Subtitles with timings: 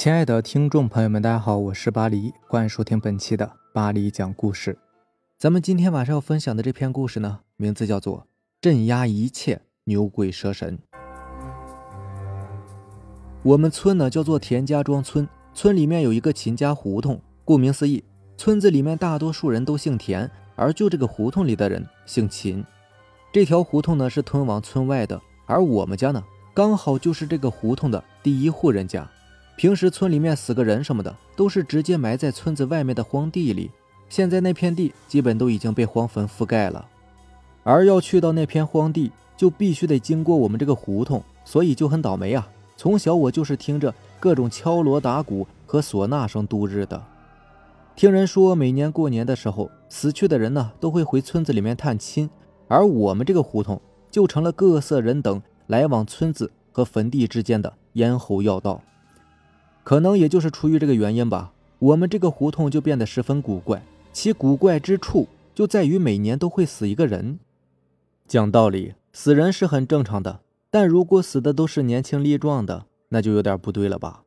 [0.00, 4.78] 亲爱的听众朋友们，大家好，我是巴黎，欢迎收听本期的巴黎讲故事。
[5.36, 8.20] 咱们今天晚上要分享的这篇故事呢，名字叫做
[8.62, 10.78] 《镇压一切牛鬼蛇神》。
[13.42, 17.20] 我们村呢叫做田家庄村，村里面有一个秦家胡同。
[17.44, 18.02] 顾名思义，
[18.38, 22.64] 村子里面大多数人都姓田，而就这个胡同里的人姓秦。
[23.30, 29.06] 这条胡同呢是通往村外的，而我们家呢刚好就是这个胡同的第一户人家。
[29.60, 33.70] 平时村里面死个人什么的，都是直接埋在村子外面的荒地里。
[34.08, 36.82] 现在那片地基本都已经被荒坟覆盖了，
[37.62, 42.48] 而要去到那片荒地，就必须得经过我们这个胡同，所以就很倒霉啊。
[42.74, 47.04] 从小我就是听着各种敲锣打鼓和唢呐声度日的。
[47.94, 52.30] 听人说，每年过年的时候，死去的人呢都会回村子里面探亲，
[52.66, 53.78] 而我们这个胡同
[54.10, 58.80] 就成了各色人等来往村子和坟地之间的咽喉要道。
[59.82, 63.82] 可能也就是出于这个原因吧，我们这个胡同就变得十分古怪。
[64.12, 67.38] 其古怪之处就在于每年都会死一个人。
[68.26, 74.22] 讲道理，死人是很正常的，但如果死的都是年轻力壮的，那就有点不对了吧？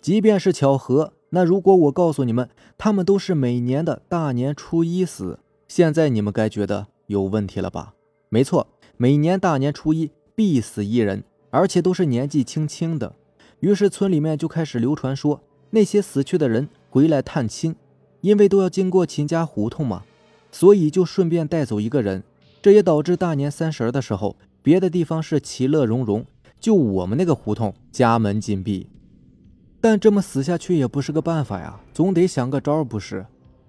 [0.00, 7.94] 即便是巧合，那如果我告诉你们，他们都是每年的大年初一死，现在你们该觉得有问题了吧？
[8.28, 13.14] 没错，每年大年初一必死一人，而且都是年纪轻轻的。
[13.60, 15.40] 于是村里面就开始流传说，
[15.70, 17.74] 那些死去的人回来探亲，
[18.20, 20.04] 因为都要经过秦家胡同嘛，
[20.52, 22.22] 所以就顺便带走一个人。
[22.62, 26.24] 这也导致大年三十的时候，别的地方是其乐融融，
[26.58, 28.88] 就我们那个胡同家门紧闭。
[29.80, 33.24] 但这么死下去也不是个办法呀，总得想个招不是？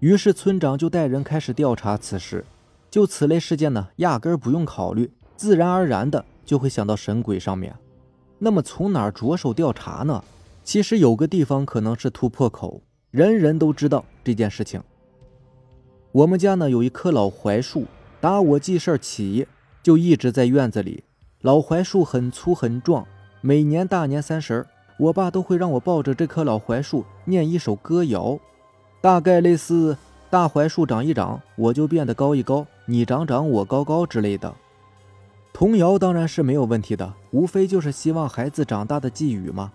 [0.00, 2.44] 于是村长就带人开始调查此事。
[2.90, 7.74] 就此类事件呢，压根儿不用考虑，自然而然的就会想到神鬼上面。
[8.44, 10.24] 那么从哪儿着手调查呢？
[10.64, 12.82] 其实有个地方可能是突破口，
[13.12, 14.82] 人人都知道这件事情。
[16.10, 17.84] 我们家呢有一棵老槐树，
[18.20, 19.46] 打我记事起
[19.80, 21.04] 就一直在院子里。
[21.42, 23.06] 老槐树很粗很壮，
[23.42, 24.66] 每年大年三十，
[24.98, 28.36] 我爸都会让我抱着这棵老槐树念一首歌谣，
[29.00, 29.96] 大概类似
[30.28, 34.52] “大槐树长一长，我就变得高一高，你长长我高高”之类的。
[35.52, 39.70] 童谣当然是没有问题的，无非就是希望孩子长大的寄语嘛。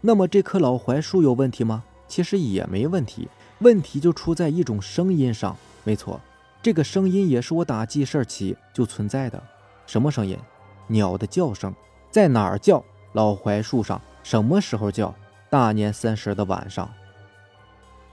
[0.00, 1.82] 那么这棵老槐树有问题吗？
[2.06, 3.28] 其实也没问题，
[3.60, 5.56] 问题就出在一种声音上。
[5.84, 6.20] 没错，
[6.60, 9.42] 这个声音也是我打记事起就存在的。
[9.86, 10.36] 什么声音？
[10.88, 11.74] 鸟的叫声。
[12.10, 12.84] 在哪儿叫？
[13.12, 14.00] 老槐树上。
[14.22, 15.14] 什么时候叫？
[15.48, 16.88] 大年三十的晚上。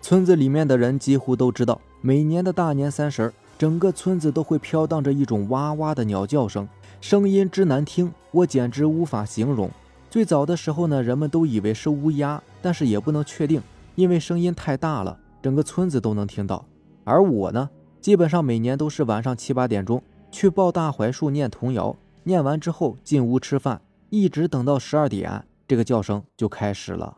[0.01, 6.66] 村子里面的人几乎都知道，每年的大年三十，整个村子都会飘荡着一种哇哇的鸟叫声。
[7.02, 9.70] 声音之难听，我简直无法形容。
[10.09, 13.62] 最早的时候呢，人们都以为是乌鸦，但是也不能确定，
[13.96, 16.64] 因为声音太大了，整个村子都能听到。
[17.03, 17.69] 而我呢，
[18.00, 21.94] 基本上每年都是晚上七八点钟去抱大槐树念童谣，
[22.24, 27.18] 念完之后进屋吃饭，一直等到十二点，这个叫声就开始了。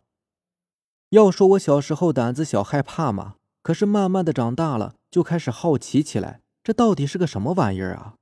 [1.11, 8.15] 要说我小时候胆子小害怕嘛，可是慢慢的长大了，就开始好奇起来，这到底是个什么玩意儿啊？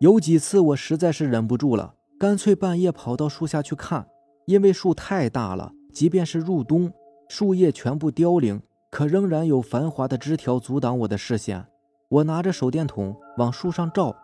[0.00, 4.08] 有几次我实在是忍不住了，干脆半夜跑到树下去看。
[4.46, 6.92] 因为树太大了，即便是入冬，
[7.28, 11.66] 树叶全部凋零，可仍然有繁华的枝条阻挡我的视线。
[12.08, 14.14] 我拿着手电筒往树上照，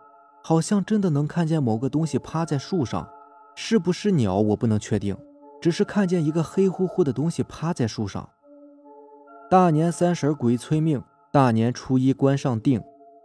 [0.43, 3.09] 好像真的能看见某个东西趴在树上，
[3.55, 5.17] 是不是鸟我不能确定，
[5.61, 8.29] 只是看见一个黑乎乎的东西趴在树上。
[9.53, 12.81] 大年三十鬼催命，大年初一关上定，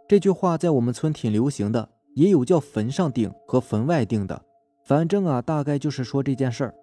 [0.07, 1.89] 这句话在我们村挺流行的。
[2.13, 4.39] 也有叫坟上定和坟外定的，
[4.83, 6.75] 反正啊，大概就是说这件事儿。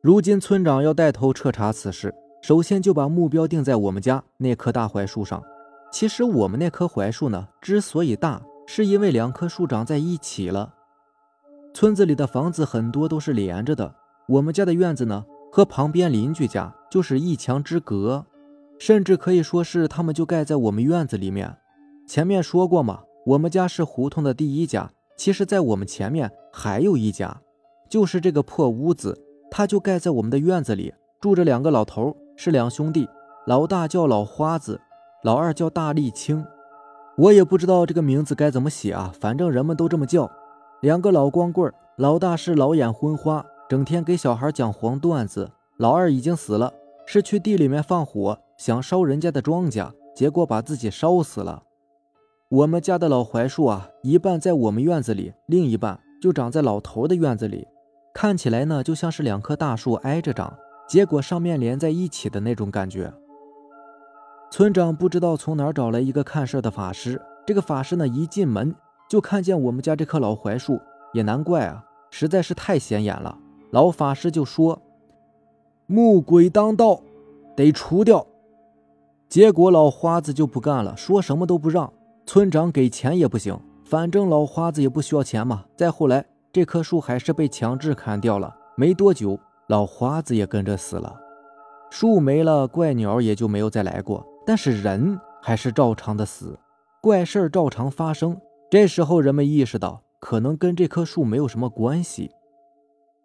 [0.00, 5.42] 如今村长要带头彻查此事，首先就把目标定在我们家那棵大槐树上。
[5.90, 10.72] 其实我们那棵槐树呢，之所以大，是因为两棵树长在一起了。
[11.74, 13.92] 村子里的房子很多都是连着的，
[14.28, 18.24] 我们家的院子呢，和旁边邻居家就是一墙之隔，
[18.86, 21.56] 甚至可以说是他们就盖在我们院子里面。
[22.06, 23.00] 前面说过嘛。
[23.24, 27.40] 我们家是胡同的第一家，其实，在我们前面还有一家，
[27.88, 29.18] 就是这个破屋子，
[29.50, 30.92] 它就盖在我们的院子里，
[31.22, 33.08] 住着两个老头，是两兄弟，
[33.46, 34.78] 老大叫老花子，
[35.22, 36.44] 老二叫大沥青，
[37.16, 40.30] 我也不知道这个名字该怎么写啊，反正人们都这么叫。
[40.82, 45.46] 两个老光棍，老大是老眼昏花，整天给小孩讲黄段子；
[45.78, 46.74] 老二已经死了，
[47.06, 51.64] 是去地里面放火，想烧人家的庄稼，结果把自己烧死了。
[52.48, 57.66] 我们家的老槐树啊，一半在我们院子里，另一半就长在老头的院子里。
[58.14, 60.56] 看起来呢，就像是两棵大树挨着长，
[60.88, 63.12] 结果上面连在一起的那种感觉。
[64.52, 68.72] 村长不知道从哪儿找来一个看事的法师，这个法师呢一进门
[69.10, 70.80] 就看见我们家这棵老槐树，
[71.12, 73.36] 也难怪啊，实在是太显眼了。
[73.72, 74.80] 老法师就说
[75.86, 77.00] ：“木鬼当道，
[77.56, 78.24] 得除掉。”
[79.34, 81.92] 结果老花子就不干了，说什么都不让，
[82.24, 85.64] 村长给钱也不行，反正老花子也不需要钱嘛。
[85.76, 89.36] 再后来，这棵树还是被强制砍掉了，没多久，
[89.66, 91.20] 老花子也跟着死了。
[91.90, 94.24] 树没了，怪鸟也就没有再来过。
[94.46, 96.56] 但是人还是照常的死，
[97.00, 98.40] 怪事儿照常发生。
[98.70, 102.30] 这时候人们意识到，可能跟这棵树没有什么关系。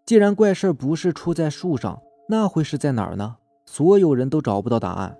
[0.08, 3.36] 既然怪事儿不是出在树上，那会是在哪儿呢？
[3.68, 5.16] 所有人都找不到答案。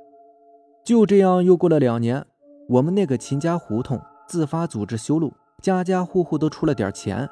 [0.84, 2.26] 就这样又过了两年，
[2.68, 7.30] 我们那个秦家胡同自发组织修路，家家户户都出了点钱。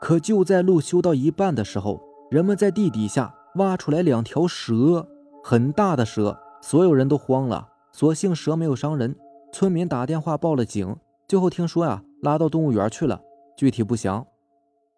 [0.00, 2.00] 可就在路修到一半的时候，
[2.30, 5.06] 人们在地底下挖出来两条蛇，
[5.42, 7.68] 很大的蛇，所有人都慌了。
[7.92, 9.16] 所幸蛇没有伤人，
[9.52, 13.20] 村民打电话报了警，最后听说呀，拉到动物园去了，
[13.56, 14.24] 具体不详。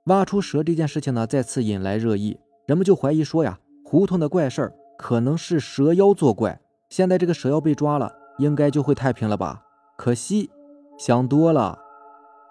[0.04, 6.60] 挖出蛇这件事情呢，再次引来热议，人们就怀疑说呀，胡同的怪事儿可能是蛇妖作怪。
[6.92, 9.62] 现在这个蛇妖被抓了，应该就会太平了吧？
[9.96, 10.50] 可惜
[10.98, 11.78] 想多了，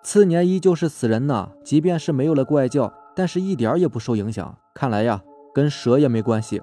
[0.03, 1.51] 次年依旧是死人呢。
[1.63, 4.57] 即便是没有了怪叫，但是一点也不受影响。
[4.73, 5.21] 看来呀，
[5.53, 6.59] 跟蛇也没关系。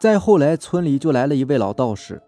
[0.00, 2.20] 再后来，村里就来了一位老道士。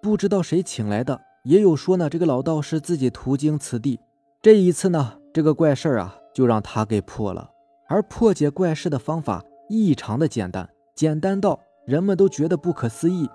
[0.00, 2.08] 不知道谁请来的，也有说呢。
[2.08, 3.98] 这个老道士自己途经此地，
[4.40, 7.50] 这一次呢，这个怪事啊，就让他给破了。
[7.88, 13.28] 而破解怪事的方法异常的简单，简单到人们都觉得不可思议。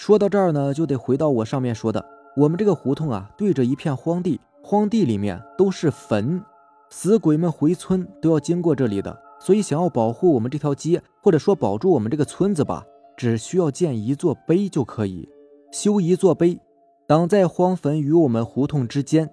[0.00, 2.02] 说到这儿呢，就得回到我上面说的，
[2.34, 6.42] 我们这个胡同啊，对着一片荒地，荒地里面都是坟，
[6.88, 9.14] 死鬼们回村都要经过这里的。
[9.38, 12.82] 所以，想要保护我们这条街，或者说保住我们这个村子吧，
[13.14, 15.28] 只需要建一座碑就可以。
[15.70, 16.58] 修一座碑，
[17.06, 19.28] 挡在荒坟与我们胡同之间，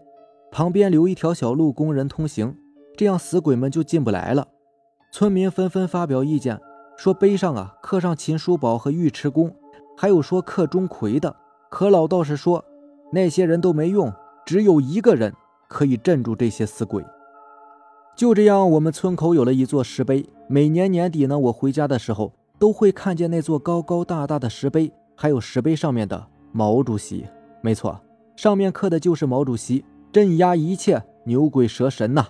[0.51, 2.53] 旁边留一条小路供人通行，
[2.97, 4.45] 这样死鬼们就进不来了。
[5.13, 6.59] 村民纷纷发表意见，
[6.97, 9.55] 说碑上啊刻上秦叔宝和尉迟恭，
[9.97, 11.35] 还有说刻钟馗的。
[11.69, 12.63] 可老道士说，
[13.11, 14.13] 那些人都没用，
[14.45, 15.33] 只有一个人
[15.67, 17.03] 可以镇住这些死鬼。
[18.15, 20.25] 就这样，我们村口有了一座石碑。
[20.47, 24.93] 每年年底呢，我回家的时候都会看见那座高高大大的石碑。
[25.19, 27.25] 还有石碑上面的毛主席，
[27.61, 27.99] 没错，
[28.35, 32.27] 上面刻的就是毛主席，镇压一切牛鬼蛇神呐！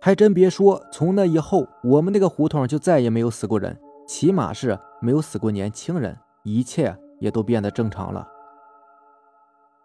[0.00, 3.78] 还真别说，从那以后，我们那个胡同就再也没有死过人，
[4.08, 8.28] 起码是没有死过年轻人，一切也都变得正常了。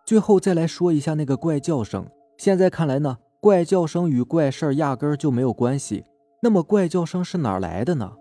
[0.06, 2.06] 最后再来说一下那个怪叫声，
[2.38, 6.06] 现在看来呢，怪叫声与怪事儿压根儿就没有关系。
[6.44, 8.14] 那么怪叫声是哪来的呢？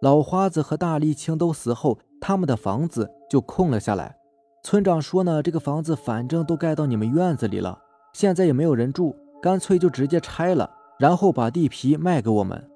[0.00, 1.98] 老花子和大沥青都死后。
[2.24, 4.16] 他们的房子就空了下来。
[4.62, 7.76] 村长说呢，这个房子反正都盖到你们院子里了，
[8.12, 12.70] 现在也没有人住，干脆就直接拆了，然后把地皮卖给我们。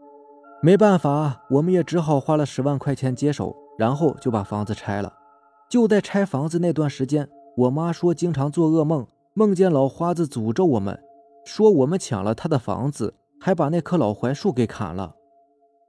[0.60, 5.12] 没办法，我们也只好花了十万块钱接手，然后就把房子拆了。
[5.68, 10.98] 就在拆房子那段时间，我妈说经常做噩梦，梦见老花子诅咒我们，
[11.44, 15.14] 说我们抢了他的房子，还把那棵老槐树给砍了。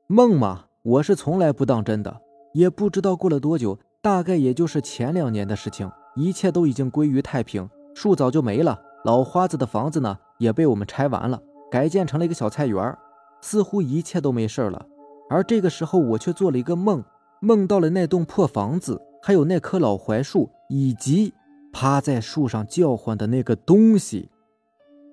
[0.08, 2.22] 梦嘛，我是从来不当真的。
[2.54, 12.98] 也不知道过了多久，大概也就是前两年的事情，一切都已经归于太平，树早就没了，老花子的房子呢也被我们拆完了，改建成了一个小菜园，
[13.42, 14.84] 似乎一切都没事了。
[15.30, 17.04] 而这个时候，我却做了一个梦，
[17.42, 21.34] 梦到了那栋破房子，还有那棵老槐树，以及
[21.72, 24.30] 趴在树上叫唤的那个东西。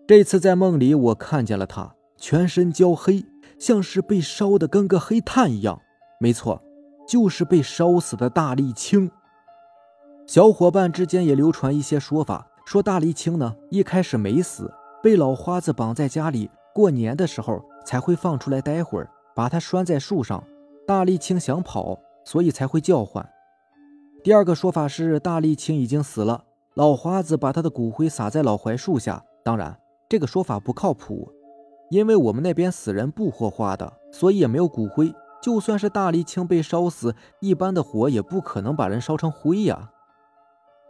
[0.06, 3.24] 这次在梦里，我看见了他，全身焦黑，
[3.58, 5.80] 像是被烧的跟个黑炭一样。
[6.20, 6.60] 没错。
[7.06, 9.10] 就是被烧死的大沥青。
[10.26, 20.42] 小伙伴之间也流传一些说法，说大沥青呢一开始没死，被老花子绑在家里，过年的时候才会放出来待会儿，把它拴在树上。
[20.86, 23.28] 大沥青想跑，所以才会叫唤。
[24.22, 29.22] 第二个说法是大沥青已经死了，老花子把他的骨灰撒在老槐树下。
[29.44, 29.78] 当然，
[30.08, 31.30] 这个说法不靠谱，
[31.90, 35.14] 因为我们那边死人不火化的，所以也没有骨灰。
[35.42, 39.90] 就算是大沥青被烧死，一般的火也不可能把人烧成灰呀。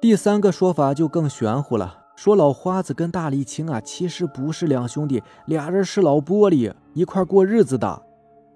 [0.00, 8.02] 第三个说法就更玄乎了，说老花子跟大沥青啊，其实不是两兄弟，俩人是老玻璃，一块过日子的。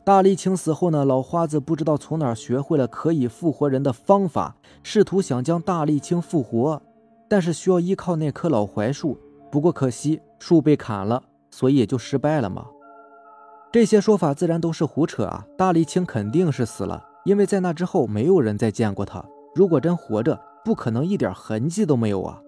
[0.08, 6.80] 大力青死后呢，老花子不知道从哪学会了可以复活人的方法，试图想将大力青复活，
[7.28, 9.18] 但是需要依靠那棵老槐树，
[9.50, 12.64] 不过可惜树被砍了，所以也就失败了嘛。
[13.70, 15.44] 这些说法自然都是胡扯啊！
[15.58, 19.22] 大力青肯定是死了，因为在那之后没有人再见过他。
[19.54, 22.40] 如果真活着，不可能一点痕迹都没有啊。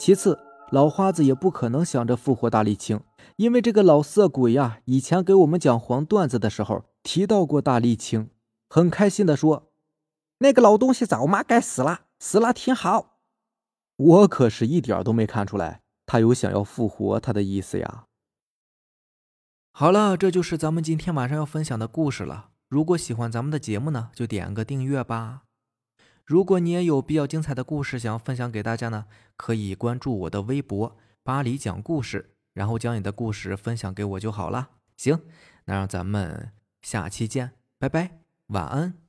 [0.00, 0.36] 其次，
[0.72, 2.98] 老花子也不可能想着复活大力青，
[3.36, 8.30] 因为这个老色鬼呀，以前给我们讲黄段子的时候提到过大沥青，
[8.68, 9.70] 很开心的说
[10.38, 13.20] ：“那个老东西早嘛该死了，死了挺好。”
[13.96, 18.06] 我可是一点都没看出来他有想要复活他的意思呀。
[19.70, 22.50] 好了，这就是咱们今天晚上要分享的故事了。
[22.68, 25.42] 如果喜欢咱们的节目呢，就点个订阅吧。
[26.24, 29.06] 如果你也有比较精彩的故事想要分享给大家呢，
[29.36, 34.70] 可以关注我的微博“巴黎讲故事”，然后将你的故事分享给我就好了。
[34.96, 35.20] 行，
[35.66, 36.50] 那让咱们
[36.84, 38.10] 下期见，拜拜，
[38.48, 39.03] 晚安。